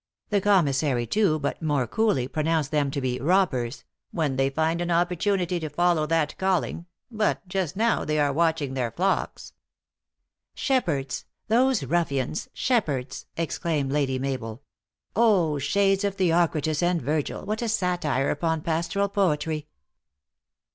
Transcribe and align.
The 0.31 0.41
commissary, 0.41 1.05
too, 1.05 1.37
but 1.37 1.61
more 1.61 1.85
coolly, 1.85 2.27
pronounced 2.27 2.71
them 2.71 2.89
to 2.89 2.99
be 2.99 3.19
robbers," 3.19 3.83
when 4.11 4.35
they 4.35 4.49
find 4.49 4.81
an 4.81 4.89
opportunity 4.89 5.59
to 5.59 5.69
follow 5.69 6.07
that 6.07 6.35
calling; 6.39 6.87
but, 7.11 7.47
just 7.47 7.75
now, 7.75 8.03
they 8.03 8.17
are 8.17 8.33
watching 8.33 8.73
their 8.73 8.89
flocks."" 8.89 9.53
Shepherds! 10.55 11.25
those 11.49 11.83
ruffians, 11.83 12.49
shepherds!" 12.51 13.27
exclaimed 13.37 13.91
Lady 13.91 14.17
Mabel;" 14.17 14.63
O! 15.29 15.59
shades 15.59 16.03
of 16.03 16.15
Theocritus 16.15 16.81
and 16.81 16.99
Virgil, 16.99 17.45
what 17.45 17.61
a 17.61 17.69
satire 17.69 18.31
upon 18.31 18.61
pastoral 18.61 19.07
poetry 19.07 19.67